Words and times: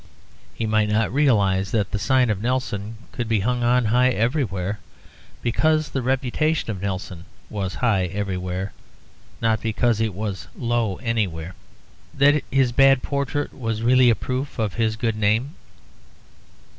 He 0.55 0.65
might 0.65 0.89
not 0.89 1.13
realise 1.13 1.69
that 1.69 1.91
the 1.91 1.99
sign 1.99 2.31
of 2.31 2.41
Nelson 2.41 2.97
could 3.11 3.29
be 3.29 3.41
hung 3.41 3.61
on 3.61 3.85
high 3.85 4.09
everywhere, 4.09 4.79
because 5.43 5.89
the 5.89 6.01
reputation 6.01 6.71
of 6.71 6.81
Nelson 6.81 7.25
was 7.51 7.75
high 7.75 8.05
everywhere, 8.07 8.73
not 9.41 9.61
because 9.61 10.01
it 10.01 10.15
was 10.15 10.47
low 10.57 10.95
anywhere; 11.03 11.53
that 12.15 12.43
his 12.49 12.71
bad 12.71 13.03
portrait 13.03 13.53
was 13.53 13.83
really 13.83 14.09
a 14.09 14.15
proof 14.15 14.57
of 14.57 14.73
his 14.73 14.95
good 14.95 15.15
name. 15.15 15.53